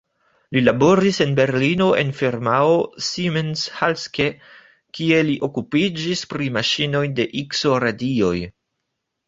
Li 0.57 0.61
laboris 0.61 1.19
en 1.25 1.35
Berlino 1.39 1.89
en 2.03 2.13
firmao 2.21 2.71
"Siemens–Halske", 3.09 4.27
kie 4.99 5.21
li 5.29 5.37
okupiĝis 5.51 6.27
pri 6.35 6.51
maŝinoj 6.59 7.05
de 7.23 7.31
ikso-radioj. 7.47 8.37